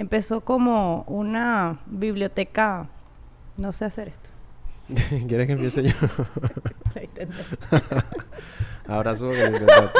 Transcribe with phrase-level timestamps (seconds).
[0.00, 2.88] empezó como una biblioteca.
[3.58, 4.30] No sé hacer esto.
[5.28, 5.92] ¿Quieres que empiece yo?
[6.94, 7.34] La intenté.
[8.86, 9.98] Que lo intentaste.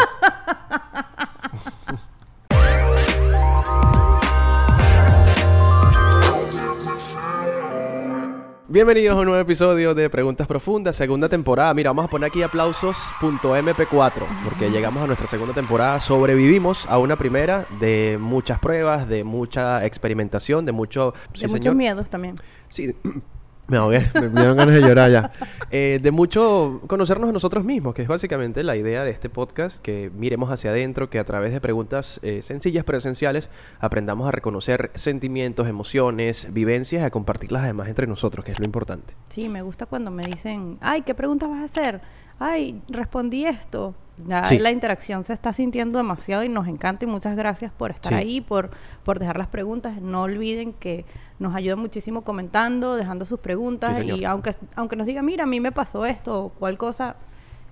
[8.73, 11.75] Bienvenidos a un nuevo episodio de Preguntas Profundas, segunda temporada.
[11.75, 14.13] Mira, vamos a poner aquí aplausos.mp4
[14.45, 15.99] porque llegamos a nuestra segunda temporada.
[15.99, 21.15] Sobrevivimos a una primera de muchas pruebas, de mucha experimentación, de mucho...
[21.41, 22.37] de muchos miedos también.
[22.69, 22.95] Sí,
[23.71, 25.33] me ahogué, me dieron ganas de llorar ya.
[25.71, 29.81] Eh, de mucho conocernos a nosotros mismos, que es básicamente la idea de este podcast,
[29.81, 34.33] que miremos hacia adentro, que a través de preguntas eh, sencillas pero esenciales aprendamos a
[34.33, 39.15] reconocer sentimientos, emociones, vivencias y a compartirlas además entre nosotros, que es lo importante.
[39.29, 42.01] Sí, me gusta cuando me dicen, ay, ¿qué preguntas vas a hacer?
[42.39, 43.95] Ay, respondí esto.
[44.27, 44.59] Ya Sí.
[44.59, 48.19] la interacción se está sintiendo demasiado y nos encanta y muchas gracias por estar Sí.
[48.19, 48.71] ahí, por,
[49.05, 50.01] por dejar las preguntas.
[50.01, 51.05] No olviden que
[51.39, 55.47] nos ayudan muchísimo comentando, dejando sus preguntas Sí, y aunque, aunque nos digan, mira, a
[55.47, 57.17] mí me pasó esto o cual cosa,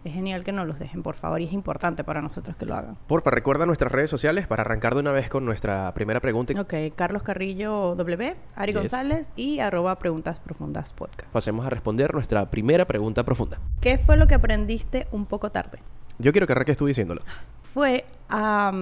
[0.04, 2.74] es genial que nos los dejen, por favor, y es importante para nosotros que lo
[2.76, 2.96] hagan.
[3.08, 6.72] Porfa, recuerda nuestras redes sociales para arrancar de una vez con nuestra primera pregunta Ok,
[6.94, 8.80] Carlos Carrillo W, Ari Yes.
[8.80, 11.30] González y arroba Preguntas Profundas Podcast.
[11.32, 13.58] pasemos a responder nuestra primera pregunta profunda.
[13.80, 15.80] ¿Qué fue lo que aprendiste un poco tarde?
[16.18, 17.22] Yo quiero que arranques tú diciéndolo.
[17.62, 18.72] Fue a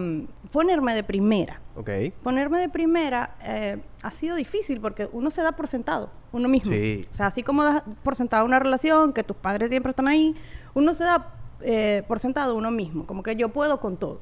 [0.50, 1.60] ponerme de primera.
[1.74, 1.90] ¿Ok?
[2.22, 6.72] Ponerme de primera eh, ha sido difícil porque uno se da por sentado, uno mismo.
[6.72, 7.06] Sí.
[7.12, 10.34] O sea, así como das por sentado una relación, que tus padres siempre están ahí,
[10.74, 14.18] uno se da eh, por sentado uno mismo, como que yo puedo con todo.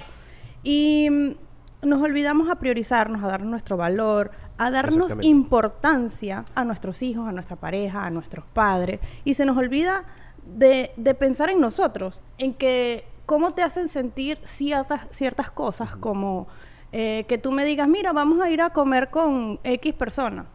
[0.62, 7.03] Y mm, nos olvidamos a priorizarnos, a darnos nuestro valor, a darnos importancia a nuestros
[7.03, 9.01] hijos, a nuestra pareja, a nuestros padres.
[9.25, 10.05] Y se nos olvida
[10.47, 16.47] de, de pensar en nosotros, en que cómo te hacen sentir ciertas, ciertas cosas, como
[16.92, 20.47] eh, que tú me digas, mira, vamos a ir a comer con X persona.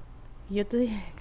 [0.50, 1.19] Y yo te dije.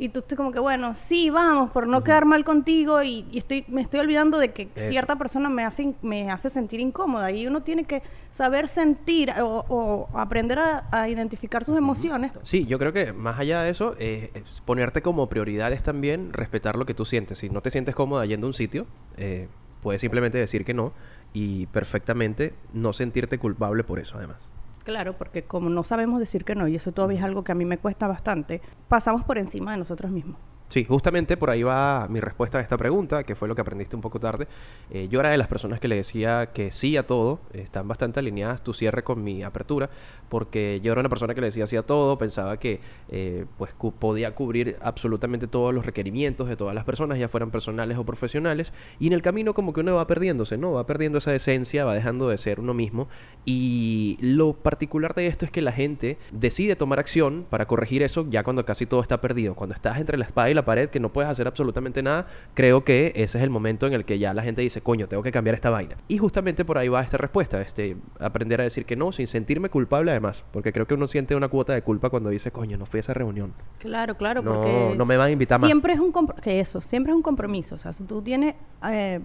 [0.00, 3.36] Y tú estoy como que, bueno, sí, vamos, por no quedar mal contigo y, y
[3.36, 4.88] estoy, me estoy olvidando de que Eso.
[4.88, 8.02] cierta persona me hace, me hace sentir incómoda y uno tiene que
[8.32, 12.32] saber sentir o, o aprender a, a identificar sus emociones.
[12.42, 16.32] Sí, yo creo que más allá de eso, eh, es ponerte como prioridad es también
[16.32, 17.36] respetar lo que tú sientes.
[17.36, 18.86] Si no te sientes cómoda yendo a un sitio,
[19.18, 19.48] eh,
[19.82, 20.94] puedes simplemente decir que no
[21.34, 24.48] y perfectamente no sentirte culpable por eso, además.
[24.84, 27.54] Claro, porque como no sabemos decir que no, y eso todavía es algo que a
[27.54, 30.38] mí me cuesta bastante, pasamos por encima de nosotros mismos.
[30.70, 33.96] Sí, justamente por ahí va mi respuesta a esta pregunta, que fue lo que aprendiste
[33.96, 34.46] un poco tarde.
[34.90, 38.20] Eh, yo era de las personas que le decía que sí a todo, están bastante
[38.20, 39.90] alineadas tu cierre con mi apertura,
[40.28, 43.74] porque yo era una persona que le decía sí a todo, pensaba que eh, pues
[43.98, 48.72] podía cubrir absolutamente todos los requerimientos de todas las personas, ya fueran personales o profesionales,
[49.00, 50.70] y en el camino como que uno va perdiéndose, ¿no?
[50.70, 53.08] Va perdiendo esa esencia, va dejando de ser uno mismo,
[53.44, 58.24] y lo particular de esto es que la gente decide tomar acción para corregir eso
[58.30, 59.56] ya cuando casi todo está perdido.
[59.56, 62.84] Cuando estás entre la espada y la pared, que no puedes hacer absolutamente nada, creo
[62.84, 65.32] que ese es el momento en el que ya la gente dice, coño, tengo que
[65.32, 65.96] cambiar esta vaina.
[66.08, 69.68] Y justamente por ahí va esta respuesta, este, aprender a decir que no, sin sentirme
[69.70, 72.86] culpable además, porque creo que uno siente una cuota de culpa cuando dice, coño, no
[72.86, 73.52] fui a esa reunión.
[73.78, 75.68] Claro, claro, No, porque no me van a invitar más.
[75.68, 76.12] siempre es un
[76.42, 78.54] que eso, siempre es un compromiso, o sea, si tú tienes
[78.88, 79.20] eh,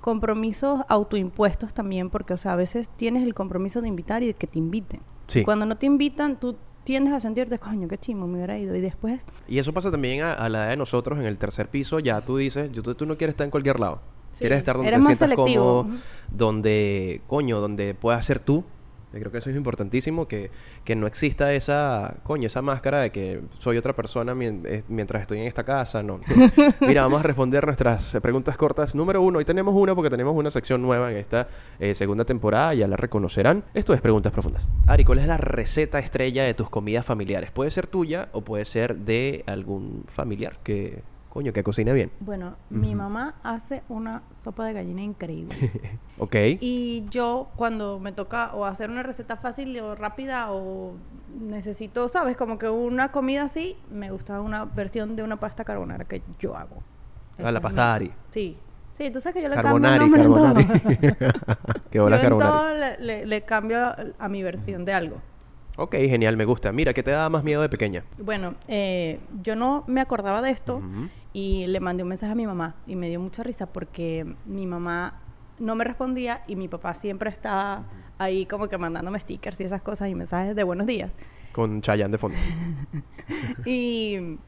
[0.00, 4.34] compromisos autoimpuestos también, porque o sea, a veces tienes el compromiso de invitar y de
[4.34, 5.00] que te inviten.
[5.26, 5.44] Sí.
[5.44, 6.56] Cuando no te invitan, tú
[6.88, 10.22] tiendes a sentirte, coño, qué chimo, me hubiera ido y después Y eso pasa también
[10.22, 12.94] a, a la edad de nosotros en el tercer piso, ya tú dices, yo, tú,
[12.94, 14.00] tú no quieres estar en cualquier lado.
[14.32, 15.82] Sí, Quieres estar donde eres te sientas selectivo.
[15.82, 15.98] cómodo,
[16.30, 18.64] donde, coño, donde puedas ser tú.
[19.12, 20.50] Yo creo que eso es importantísimo, que,
[20.84, 25.22] que no exista esa, coño, esa máscara de que soy otra persona mien- eh, mientras
[25.22, 26.20] estoy en esta casa, no.
[26.80, 28.94] Mira, vamos a responder nuestras eh, preguntas cortas.
[28.94, 31.48] Número uno, hoy tenemos una porque tenemos una sección nueva en esta
[31.78, 33.64] eh, segunda temporada, ya la reconocerán.
[33.72, 34.68] Esto es Preguntas Profundas.
[34.86, 37.50] Ari, ¿cuál es la receta estrella de tus comidas familiares?
[37.50, 42.10] Puede ser tuya o puede ser de algún familiar que, coño, que cocine bien.
[42.20, 45.54] Bueno, mi mamá hace una sopa de gallina increíble.
[46.18, 46.34] ¿Ok?
[46.60, 50.94] y yo cuando me toca o hacer una receta fácil o rápida o
[51.40, 52.36] necesito, ¿sabes?
[52.36, 56.56] Como que una comida así, me gusta una versión de una pasta carbonara que yo
[56.56, 56.82] hago.
[57.42, 58.10] Ah, la pasta Ari.
[58.30, 58.56] Sí.
[58.94, 60.96] Sí, tú sabes que yo le Carbonari, cambio el nombre carbonari.
[61.06, 61.80] en todo.
[61.92, 62.50] Qué bola Yo en carbonari.
[62.52, 63.78] todo le, le- le cambio
[64.18, 65.18] a mi versión de algo.
[65.80, 66.72] Ok, genial, me gusta.
[66.72, 68.02] Mira, ¿qué te daba más miedo de pequeña?
[68.18, 70.82] Bueno, eh, yo no me acordaba de esto
[71.32, 74.66] y le mandé un mensaje a mi mamá y me dio mucha risa porque mi
[74.66, 75.20] mamá
[75.60, 77.84] no me respondía y mi papá siempre está
[78.18, 81.14] ahí como que mandándome stickers y esas cosas y mensajes de buenos días.
[81.52, 82.36] Con Chayanne de fondo.
[83.64, 84.38] Y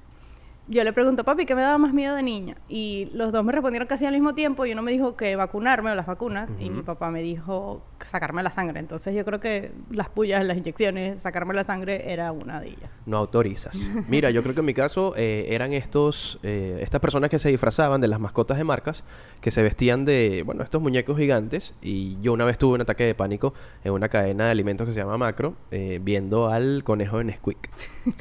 [0.71, 2.55] yo le pregunto, papi, ¿qué me daba más miedo de niña?
[2.69, 5.91] Y los dos me respondieron casi al mismo tiempo y uno me dijo que vacunarme
[5.91, 8.79] o las vacunas y mi papá me dijo sacarme la sangre.
[8.79, 13.03] Entonces yo creo que las pullas, las inyecciones, sacarme la sangre era una de ellas.
[13.05, 13.77] No autorizas.
[14.09, 17.49] Mira, yo creo que en mi caso eh, eran estos, eh, estas personas que se
[17.49, 19.03] disfrazaban de las mascotas de marcas,
[19.41, 23.03] que se vestían de, bueno, estos muñecos gigantes y yo una vez tuve un ataque
[23.03, 27.19] de pánico en una cadena de alimentos que se llama Macro, eh, viendo al conejo
[27.19, 27.71] de Nesquik.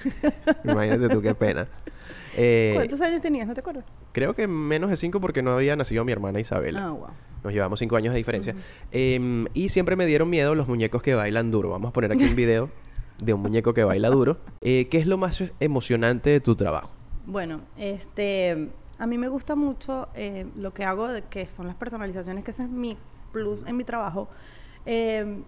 [0.63, 1.68] Imagínate tú qué pena.
[2.41, 3.47] Eh, ¿Cuántos años tenías?
[3.47, 3.83] ¿No te acuerdas?
[4.13, 6.86] Creo que menos de cinco porque no había nacido mi hermana Isabela.
[6.86, 7.07] Ah, wow.
[7.44, 8.56] Nos llevamos cinco años de diferencia.
[8.91, 11.69] Em, y siempre me dieron miedo los muñecos que bailan duro.
[11.69, 12.69] Vamos a poner aquí un video
[13.21, 14.38] de un muñeco que baila duro.
[14.62, 16.91] Eh, ¿Qué es lo más emocionante de tu trabajo?
[17.25, 21.75] Bueno, este, a mí me gusta mucho eh, lo que hago, de, que son las
[21.75, 22.97] personalizaciones, que ese es mi
[23.33, 24.30] plus en mi trabajo.
[24.85, 25.42] Eh,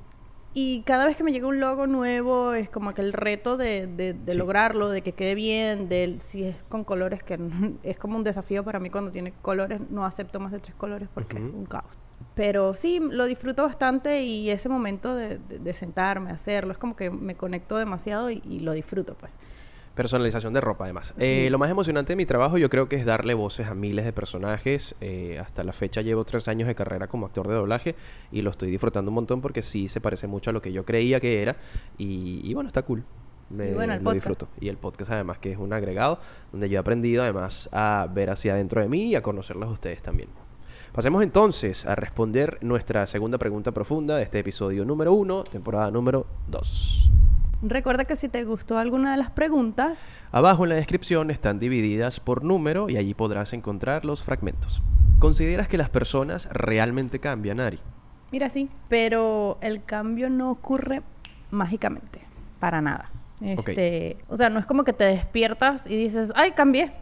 [0.53, 3.87] y cada vez que me llega un logo nuevo es como que el reto de,
[3.87, 7.39] de, lograrlo, de que quede bien, de si es con colores, que
[7.83, 11.07] es como un desafío para mí cuando tiene colores, no acepto más de tres colores
[11.13, 11.97] porque es un caos.
[12.35, 17.09] Pero sí, lo disfruto bastante y ese momento de, de sentarme, hacerlo, es como que
[17.09, 19.31] me conecto demasiado y, y lo disfruto pues.
[19.95, 21.13] Personalización de ropa, además.
[21.17, 24.05] Eh, lo más emocionante de mi trabajo yo creo que es darle voces a miles
[24.05, 24.95] de personajes.
[25.01, 27.95] Eh, hasta la fecha llevo tres años de carrera como actor de doblaje
[28.31, 30.85] y lo estoy disfrutando un montón porque sí se parece mucho a lo que yo
[30.85, 31.57] creía que era.
[31.97, 33.03] Y, bueno, está cool.
[33.49, 34.47] Me, bueno, lo disfruto.
[34.61, 36.19] Y el podcast además que es un agregado
[36.53, 39.71] donde yo he aprendido además a ver hacia adentro de mí y a conocerlos a
[39.73, 40.29] ustedes también.
[40.93, 46.27] Pasemos entonces a responder nuestra segunda pregunta profunda de este episodio número uno, temporada número
[46.47, 47.11] dos.
[47.63, 49.99] Recuerda que si te gustó alguna de las preguntas...
[50.31, 54.81] Abajo en la descripción están divididas por número y allí podrás encontrar los fragmentos.
[55.19, 57.79] ¿Consideras que las personas realmente cambian, Ari?
[58.31, 61.03] Mira, sí, pero el cambio no ocurre
[61.51, 62.21] mágicamente,
[62.59, 63.11] para nada.
[63.41, 66.93] Este, O sea, no es como que te despiertas y dices, ay, cambié,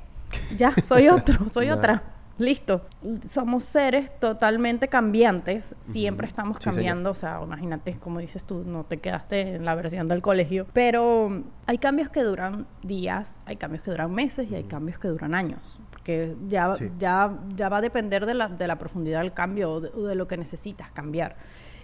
[0.58, 2.04] ya, soy otro, soy otra.
[2.40, 2.82] Listo.
[3.28, 5.76] Somos seres totalmente cambiantes.
[5.82, 7.12] Siempre estamos cambiando.
[7.12, 10.66] O sea, imagínate, como dices tú, no te quedaste en la versión del colegio.
[10.72, 15.10] Pero hay cambios que duran días, hay cambios que duran meses y hay cambios que
[15.10, 15.82] duran años.
[15.92, 19.82] Porque ya, ya, ya va a depender de la, de la profundidad del cambio o
[19.82, 21.36] de lo que necesitas cambiar.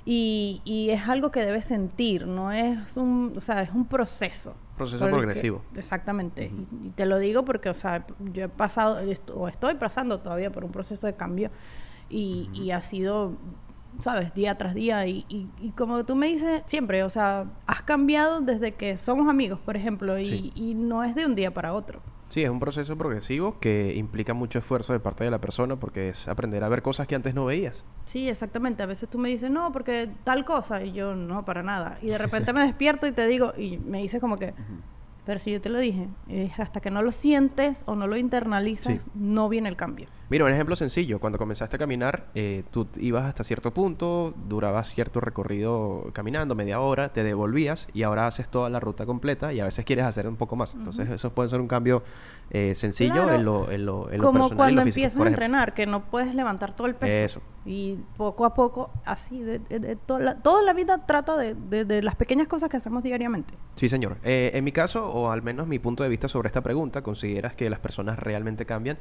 [0.06, 4.56] Y, y, es algo que debes sentir, no es un, o sea, es un proceso.
[4.78, 5.62] Proceso progresivo.
[5.76, 6.52] exactamente.
[6.84, 9.00] y, te lo digo porque, o sea, yo he pasado,
[9.34, 11.50] o estoy pasando todavía por un proceso de cambio
[12.10, 13.38] y, y ha sido,
[14.00, 15.06] sabes, día tras día.
[15.08, 19.60] Y, y, como tú me dices siempre, o sea, has cambiado desde que somos amigos,
[19.60, 22.02] por ejemplo, y no es de un día para otro.
[22.30, 26.10] Sí, es un proceso progresivo que implica mucho esfuerzo de parte de la persona porque
[26.10, 27.86] es aprender a ver cosas que antes no veías.
[28.06, 28.84] Sí, exactamente.
[28.84, 31.98] A veces tú me dices, no, porque tal cosa, y yo, no, para nada.
[32.02, 34.54] Y de repente me despierto y te digo, y me dices como que,
[35.26, 36.08] pero si yo te lo dije,
[36.58, 40.08] hasta que no lo sientes o no lo internalizas, no viene el cambio.
[40.30, 41.20] Mira, un ejemplo sencillo.
[41.20, 46.80] Cuando comenzaste a caminar, eh, tú ibas hasta cierto punto, durabas cierto recorrido caminando, media
[46.80, 50.28] hora, te devolvías y ahora haces toda la ruta completa y a veces quieres hacer
[50.28, 50.74] un poco más.
[50.74, 52.04] Entonces, eso puede ser un cambio
[52.50, 55.74] eh, sencillo en lo, en lo, en Como personal cuando lo físico, empiezas a entrenar,
[55.74, 57.40] que no puedes levantar todo el peso.
[57.40, 57.55] Eso.
[57.66, 59.60] Y poco a poco, así, de,
[60.06, 63.56] toda, la, toda, la, vida trata de, las pequeñas cosas que hacemos diariamente.
[63.76, 64.18] Sí, señor.
[64.24, 67.56] Eh, en mi caso, o al menos mi punto de vista sobre esta pregunta, ¿consideras
[67.56, 68.98] que las personas realmente cambian?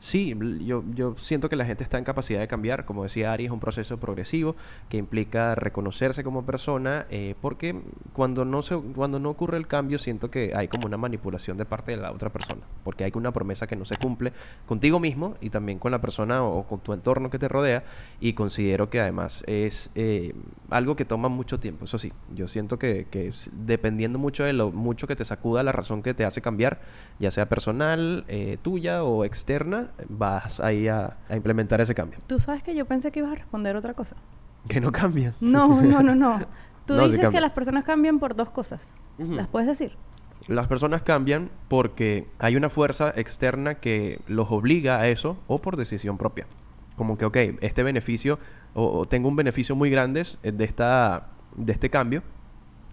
[0.00, 2.84] Sí, yo, yo siento que la gente está en capacidad de cambiar.
[2.84, 4.54] Como decía Ari, es un proceso progresivo
[4.88, 7.80] que implica reconocerse como persona, eh, porque
[8.12, 11.64] cuando no, se, cuando no ocurre el cambio, siento que hay como una manipulación de
[11.64, 14.32] parte de la otra persona, porque hay una promesa que no se cumple
[14.66, 17.82] contigo mismo y también con la persona o, con tu entorno que te rodea,
[18.20, 20.34] y considero que además es eh,
[20.70, 21.84] algo que toma mucho tiempo.
[21.84, 25.72] Eso sí, yo siento que, que dependiendo mucho de lo mucho que te sacuda la
[25.72, 26.80] razón que te hace cambiar,
[27.18, 32.18] ya sea personal, eh, tuya o externa, vas ahí a, implementar ese cambio.
[32.26, 34.16] Tú sabes que yo pensé que ibas a responder otra cosa.
[34.68, 35.34] Que no cambian.
[35.40, 36.40] No, no, no, no.
[36.86, 38.80] Tú dices que las personas cambian por dos cosas.
[39.18, 39.96] ¿Las puedes decir?
[40.46, 45.76] Las personas cambian porque hay una fuerza externa que los obliga a eso o por
[45.76, 46.46] decisión propia.
[46.98, 48.38] Como que, ok, este beneficio,
[48.74, 52.22] o, tengo un beneficio muy grande de, esta, de este cambio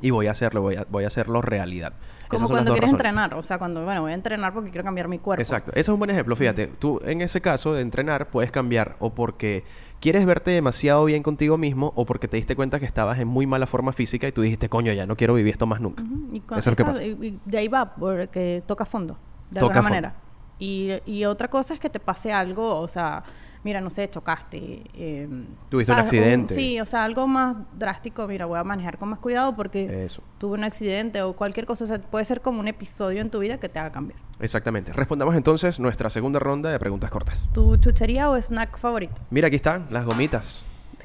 [0.01, 1.93] y voy a hacerlo, voy a, voy a hacerlo realidad.
[2.27, 5.19] Como cuando quieres entrenar, o sea, cuando, bueno, voy a entrenar porque quiero cambiar mi
[5.19, 5.41] cuerpo.
[5.41, 8.95] Exacto, ese es un buen ejemplo, fíjate, tú en ese caso de entrenar puedes cambiar
[8.99, 9.63] o porque
[9.99, 13.47] quieres verte demasiado bien contigo mismo o porque te diste cuenta que estabas en muy
[13.47, 16.03] mala forma física y tú dijiste, coño, ya no quiero vivir esto más nunca.
[16.51, 17.03] Eso es lo que pasa.
[17.03, 19.17] Y de ahí va, porque toca fondo,
[19.51, 20.15] de alguna manera.
[20.57, 23.23] Y, y otra cosa es que te pase algo, o sea,
[23.65, 24.83] mira, no sé, chocaste.
[24.93, 25.27] eh,
[25.69, 26.53] Tuviste un accidente.
[26.55, 30.21] sí, o sea, algo más drástico, mira, voy a manejar con más cuidado porque Eso.
[30.37, 33.39] tuve un accidente o cualquier cosa, o sea, puede ser como un episodio en tu
[33.39, 34.19] vida que te haga cambiar.
[34.39, 34.93] Exactamente.
[34.93, 37.49] Respondamos entonces nuestra segunda ronda de preguntas cortas.
[37.53, 39.15] ¿Tu chuchería o snack favorito?
[39.31, 40.63] Mira, aquí están las gomitas.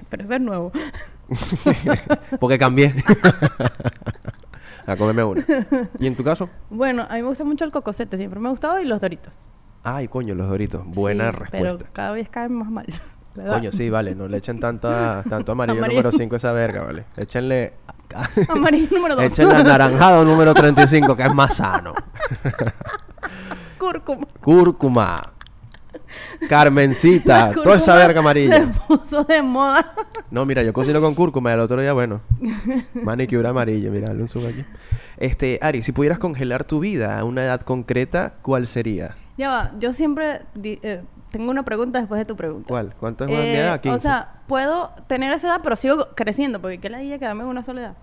[0.08, 0.70] Pero eso es nuevo.
[2.40, 2.94] Porque cambié.
[4.86, 5.44] a comerme una.
[5.98, 6.48] ¿Y en tu caso?
[6.68, 9.34] Bueno, a mí me gusta mucho el cocosete, siempre me ha gustado y los doritos.
[9.82, 10.82] Ay, coño, los doritos.
[10.86, 11.76] Buena Sí, respuesta.
[11.78, 12.86] Pero cada vez caen más mal.
[13.34, 14.14] Coño, sí, vale.
[14.14, 16.02] No le echen tanta, tanto amarillo, Amarillo.
[16.02, 17.04] número 5 esa verga, vale.
[17.16, 17.74] Échenle...
[18.48, 19.24] Amarillo número dos.
[19.24, 21.94] Échenle anaranjado número 35, que es más sano.
[23.78, 24.26] Cúrcuma.
[24.40, 25.32] Cúrcuma.
[26.48, 27.52] Carmencita.
[27.52, 28.58] Toda esa verga amarilla.
[28.58, 29.94] Se puso de moda.
[30.30, 32.20] No, mira, yo cocino con cúrcuma el otro día, bueno,
[32.94, 34.64] manicure amarillo, mira, un zoom aquí.
[35.16, 39.16] Este, Ari, si pudieras congelar tu vida a una edad concreta, ¿cuál sería?
[39.40, 42.68] Ya va, yo siempre eh, tengo una pregunta después de tu pregunta.
[42.68, 42.94] ¿Cuál?
[43.00, 43.80] ¿Cuánto es mi Eh, edad?
[43.80, 43.96] 15.
[43.96, 47.48] O sea, puedo tener esa edad, pero sigo creciendo, porque qué la idea quedarme en
[47.48, 47.96] una sola edad.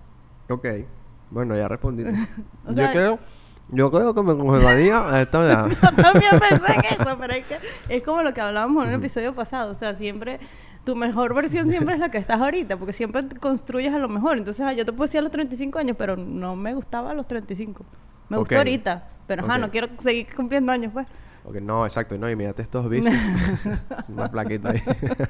[0.50, 0.66] Ok.
[1.30, 2.02] Bueno, ya respondí.
[2.66, 3.18] Yo sea- creo...
[3.70, 5.66] Yo creo que me congelaría a esta edad.
[5.82, 7.58] Yo también pensé en eso, pero es que
[7.90, 9.70] es como lo que hablábamos en un episodio pasado.
[9.72, 10.40] O sea, siempre,
[10.84, 14.38] tu mejor versión siempre es la que estás ahorita, porque siempre construyes a lo mejor.
[14.38, 17.14] Entonces, ah, yo te puedo decir a los 35 años, pero no me gustaba a
[17.14, 17.84] los 35.
[18.30, 18.58] Me gustó Ok.
[18.58, 19.60] ahorita, pero ajá, Ok.
[19.60, 21.06] no quiero seguir cumpliendo años, pues.
[21.48, 22.18] Ok, no, exacto.
[22.18, 23.12] No, y mírate estos bichos.
[24.08, 24.82] Una plaquita ahí.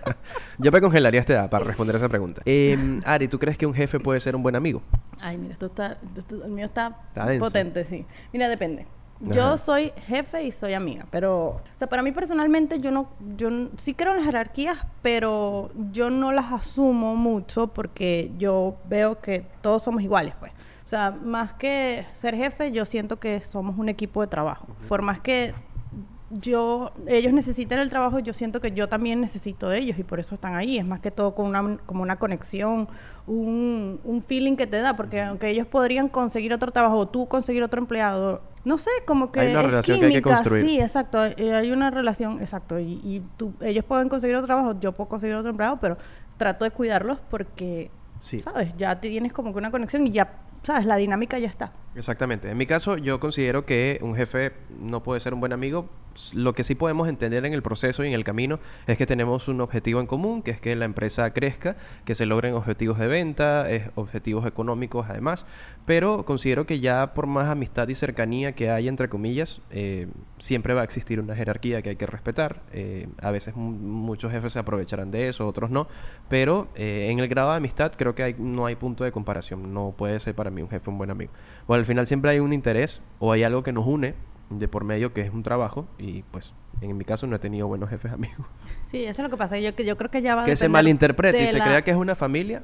[0.59, 2.43] Yo me congelaría esta edad para responder a esa pregunta.
[2.45, 4.83] Eh, Ari, ¿tú crees que un jefe puede ser un buen amigo?
[5.21, 6.99] Ay, mira, esto está, esto- el mío está,
[7.39, 8.05] potente, sí.
[8.33, 8.87] Mira, depende.
[9.21, 13.49] Yo soy jefe y soy amiga, pero, o sea, para mí personalmente yo no, yo
[13.77, 19.45] sí creo en las jerarquías, pero yo no las asumo mucho porque yo veo que
[19.61, 20.53] todos somos iguales, pues.
[20.85, 24.67] O sea, más que ser jefe, yo siento que somos un equipo de trabajo.
[24.89, 25.53] Por más que
[26.31, 30.21] yo ellos necesitan el trabajo, yo siento que yo también necesito de ellos y por
[30.21, 30.79] eso están ahí.
[30.79, 32.89] Es más que todo con una, como una conexión,
[33.27, 37.63] un, un feeling que te da, porque aunque ellos podrían conseguir otro trabajo tú conseguir
[37.63, 40.67] otro empleado, no sé, como que Hay una es relación que hay que química, construir.
[40.67, 41.25] Sí, exacto.
[41.25, 42.79] eh, hay una relación, exacto.
[42.79, 45.97] Y, y tú, ellos pueden conseguir otro trabajo, yo puedo conseguir otro empleado, pero
[46.37, 48.41] trato de cuidarlos porque, Sí.
[48.41, 48.73] ¿sabes?
[48.77, 50.85] Ya tienes como que una conexión y ya, ¿sabes?
[50.85, 51.73] La dinámica ya está.
[51.95, 52.51] Exactamente.
[52.51, 55.89] En mi caso, yo considero que un jefe no puede ser un buen amigo.
[56.35, 59.49] Lo que sí podemos entender en el proceso y en el camino es que tenemos
[59.49, 63.07] un objetivo en común, que es que la empresa crezca, que se logren objetivos de
[63.09, 65.47] venta, eh, objetivos económicos además.
[65.87, 70.09] Pero considero que ya por más amistad y cercanía que hay, entre comillas, eh,
[70.39, 72.63] siempre va a existir una jerarquía que hay que respetar.
[72.73, 75.89] Eh, a veces mu- muchos jefes se aprovecharán de eso, otros no.
[76.29, 79.73] Pero en el grado de amistad creo que no hay punto de comparación.
[79.73, 81.33] No puede ser para mí un jefe un buen amigo.
[81.67, 84.15] Bueno, al final siempre hay un interés o hay algo que nos une
[84.51, 87.67] de por medio que es un trabajo y pues en mi caso no he tenido
[87.69, 88.47] buenos jefes amigos.
[88.83, 89.59] Sí, eso es lo que pasa.
[89.59, 91.91] Yo, que yo creo que ya va a que se malinterprete y se crea que
[91.91, 92.63] es una familia.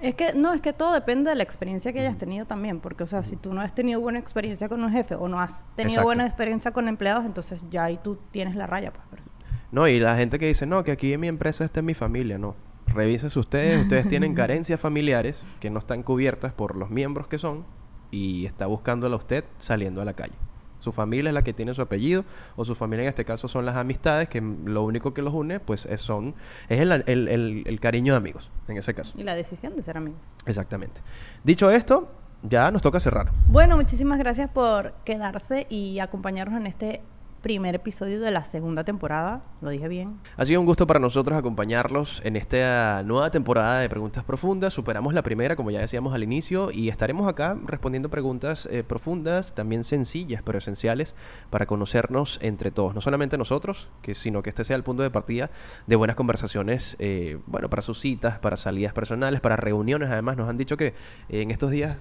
[0.00, 3.04] Es que, no, es que todo depende de la experiencia que hayas tenido también, porque,
[3.04, 5.62] o sea, si tú no has tenido buena experiencia con un jefe o no has
[5.76, 6.06] tenido Exacto.
[6.06, 9.04] buena experiencia con empleados, entonces ya ahí tú tienes la raya, pues.
[9.08, 9.22] pero-
[9.70, 11.94] No, y la gente que dice, no, que aquí en mi empresa esta es mi
[11.94, 12.56] familia, no.
[12.88, 17.64] Revísense ustedes, ustedes tienen carencias familiares que no están cubiertas por los miembros que son
[18.12, 20.34] y está buscándola usted saliendo a la calle.
[20.78, 22.24] Su familia es la que tiene su apellido
[22.56, 25.58] o su familia en este caso son las amistades que lo único que los une
[25.60, 26.34] pues es, son,
[26.68, 29.14] es el, el- el- el cariño de amigos en ese caso.
[29.16, 30.16] Y la decisión de ser amigo.
[30.44, 31.00] Exactamente.
[31.44, 32.10] Dicho esto,
[32.42, 33.30] ya nos toca cerrar.
[33.46, 37.02] Bueno, muchísimas gracias por quedarse y acompañarnos en este
[37.42, 39.42] primer episodio de la segunda temporada.
[39.60, 40.20] Lo dije bien.
[40.36, 44.72] Ha sido un gusto para nosotros acompañarlos en esta nueva temporada de Preguntas Profundas.
[44.72, 49.54] Superamos la primera, como ya decíamos al inicio, y estaremos acá respondiendo preguntas eh, profundas,
[49.54, 51.14] también sencillas, pero esenciales,
[51.50, 52.94] para conocernos entre todos.
[52.94, 55.50] No solamente nosotros, que, sino que este sea el punto de partida
[55.88, 60.10] de buenas conversaciones, eh, bueno, para sus citas, para salidas personales, para reuniones.
[60.10, 60.86] Además, nos han dicho que
[61.28, 61.98] eh, en estos días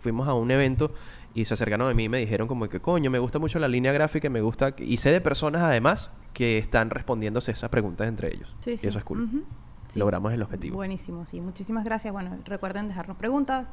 [0.00, 0.92] fuimos a un evento
[1.34, 3.68] y se acercaron a mí y me dijeron como que, coño, me gusta mucho la
[3.68, 4.74] línea gráfica, y me gusta...
[4.78, 8.54] Y sé de personas además que están respondiéndose esas preguntas entre ellos.
[8.60, 8.88] Sí, y sí.
[8.88, 9.44] eso es cool.
[9.88, 9.98] Sí.
[9.98, 10.76] Logramos el objetivo.
[10.76, 11.40] Buenísimo, sí.
[11.40, 12.12] Muchísimas gracias.
[12.12, 13.70] Bueno, recuerden dejarnos preguntas,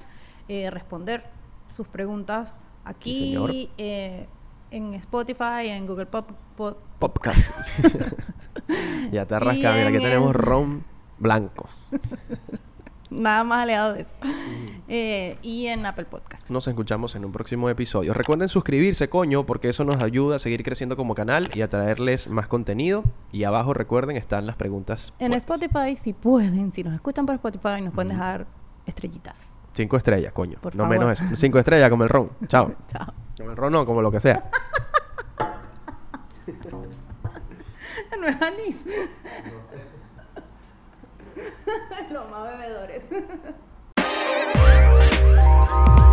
[0.47, 1.24] eh, responder
[1.67, 4.27] sus preguntas aquí eh,
[4.71, 7.51] en Spotify, en Google Pop, Pop- Podcast.
[9.12, 10.83] ya te rasca, Y mira, aquí en tenemos ron
[11.19, 11.67] blanco.
[13.09, 14.15] nada más aliado de eso.
[14.88, 16.47] Eh, y en Apple Podcast.
[16.47, 18.13] Nos escuchamos en un próximo episodio.
[18.13, 22.27] Recuerden suscribirse, coño, porque eso nos ayuda a seguir creciendo como canal y a traerles
[22.27, 23.03] más contenido.
[23.31, 25.12] Y abajo, recuerden, están las preguntas.
[25.17, 25.71] En fuertes.
[25.71, 28.45] Spotify, si pueden, si nos escuchan por Spotify, nos pueden dejar
[28.85, 29.50] estrellitas.
[29.74, 30.59] Cinco estrellas, coño.
[30.62, 31.00] Por no favor.
[31.00, 31.35] menos eso.
[31.35, 32.29] Cinco estrellas como el ron.
[32.47, 32.71] Chao.
[32.88, 33.12] Chao.
[33.35, 34.51] Como el ron no, como lo que sea.
[38.19, 38.77] no es anís.
[42.12, 43.04] los más bebedores.